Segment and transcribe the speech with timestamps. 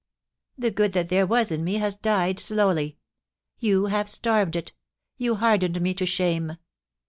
[0.57, 2.97] The good that there was in me has died slowly.
[3.59, 4.73] You have starved it
[5.17, 6.57] You hardened me to shame.